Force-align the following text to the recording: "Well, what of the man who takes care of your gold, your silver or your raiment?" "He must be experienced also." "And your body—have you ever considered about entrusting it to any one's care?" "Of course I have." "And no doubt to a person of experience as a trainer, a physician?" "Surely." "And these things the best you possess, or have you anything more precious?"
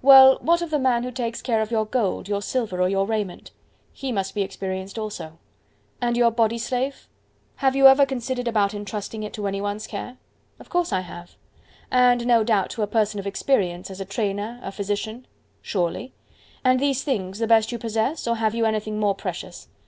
"Well, 0.00 0.38
what 0.42 0.62
of 0.62 0.70
the 0.70 0.78
man 0.78 1.02
who 1.02 1.10
takes 1.10 1.42
care 1.42 1.60
of 1.60 1.72
your 1.72 1.84
gold, 1.86 2.28
your 2.28 2.40
silver 2.40 2.80
or 2.80 2.88
your 2.88 3.04
raiment?" 3.04 3.50
"He 3.92 4.12
must 4.12 4.32
be 4.32 4.42
experienced 4.42 4.96
also." 4.96 5.38
"And 6.00 6.16
your 6.16 6.30
body—have 6.30 7.74
you 7.74 7.88
ever 7.88 8.06
considered 8.06 8.46
about 8.46 8.74
entrusting 8.74 9.24
it 9.24 9.32
to 9.32 9.48
any 9.48 9.60
one's 9.60 9.88
care?" 9.88 10.18
"Of 10.60 10.68
course 10.68 10.92
I 10.92 11.00
have." 11.00 11.34
"And 11.90 12.28
no 12.28 12.44
doubt 12.44 12.70
to 12.70 12.82
a 12.82 12.86
person 12.86 13.18
of 13.18 13.26
experience 13.26 13.90
as 13.90 14.00
a 14.00 14.04
trainer, 14.04 14.60
a 14.62 14.70
physician?" 14.70 15.26
"Surely." 15.62 16.12
"And 16.64 16.78
these 16.78 17.02
things 17.02 17.40
the 17.40 17.48
best 17.48 17.72
you 17.72 17.78
possess, 17.80 18.28
or 18.28 18.36
have 18.36 18.54
you 18.54 18.64
anything 18.66 19.00
more 19.00 19.16
precious?" 19.16 19.66